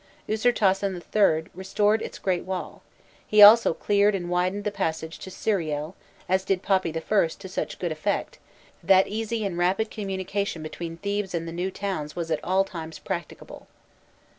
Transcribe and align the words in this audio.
Usirtasen 0.27 0.95
III. 1.15 1.51
restored 1.53 2.01
its 2.01 2.17
great 2.17 2.43
wall; 2.43 2.81
he 3.27 3.43
also 3.43 3.71
cleared 3.71 4.15
and 4.15 4.31
widened 4.31 4.63
the 4.63 4.71
passage 4.71 5.19
to 5.19 5.29
Sériel, 5.29 5.93
as 6.27 6.43
did 6.43 6.63
Papi 6.63 6.89
I. 6.97 7.27
to 7.27 7.47
such 7.47 7.77
good 7.77 7.91
effect 7.91 8.39
that 8.81 9.05
easy 9.07 9.45
and 9.45 9.59
rapid 9.59 9.91
communication 9.91 10.63
between 10.63 10.97
Thebes 10.97 11.35
and 11.35 11.47
the 11.47 11.51
new 11.51 11.69
towns 11.69 12.15
was 12.15 12.31
at 12.31 12.43
all 12.43 12.63
times 12.63 12.97
practicable. 12.97 13.67